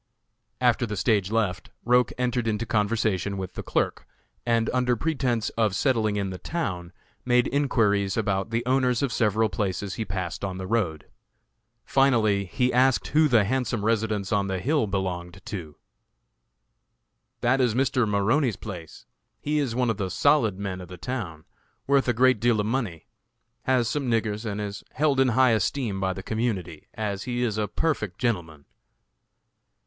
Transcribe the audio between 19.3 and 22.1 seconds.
He is one of the 'solid' men of the town; worth